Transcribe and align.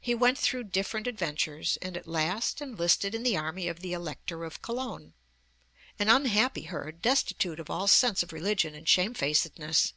He 0.00 0.14
went 0.14 0.38
through 0.38 0.64
different 0.72 1.06
adventures, 1.06 1.76
and 1.82 1.98
at 1.98 2.06
last 2.06 2.62
enlisted 2.62 3.14
in 3.14 3.22
the 3.24 3.36
army 3.36 3.68
of 3.68 3.80
the 3.80 3.92
Elector 3.92 4.42
of 4.44 4.62
Cologne 4.62 5.12
an 5.98 6.08
'unhappy 6.08 6.62
herd, 6.62 7.02
destitute 7.02 7.60
of 7.60 7.68
all 7.68 7.86
sense 7.86 8.22
of 8.22 8.32
religion 8.32 8.74
and 8.74 8.88
shamefacedness.' 8.88 9.92